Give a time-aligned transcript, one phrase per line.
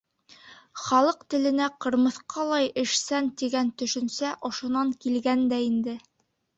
[0.83, 6.01] Халыҡ теленә «Ҡырмыҫҡалай эшсән» тигән төшөнсә ошонан килгән дә инде.